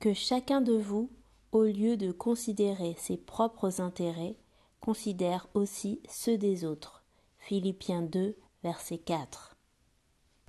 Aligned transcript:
Que 0.00 0.14
chacun 0.14 0.60
de 0.60 0.74
vous, 0.74 1.10
au 1.50 1.64
lieu 1.64 1.96
de 1.96 2.12
considérer 2.12 2.94
ses 2.98 3.16
propres 3.16 3.80
intérêts, 3.80 4.36
considère 4.78 5.48
aussi 5.54 6.00
ceux 6.08 6.38
des 6.38 6.64
autres. 6.64 7.02
Philippiens 7.38 8.02
2, 8.02 8.36
verset 8.62 8.98
4. 8.98 9.57